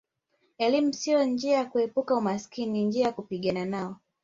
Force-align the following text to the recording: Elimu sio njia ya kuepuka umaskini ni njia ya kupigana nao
Elimu 0.57 0.93
sio 0.93 1.23
njia 1.25 1.57
ya 1.57 1.65
kuepuka 1.65 2.15
umaskini 2.15 2.71
ni 2.71 2.85
njia 2.85 3.05
ya 3.05 3.11
kupigana 3.11 3.65
nao 3.65 3.97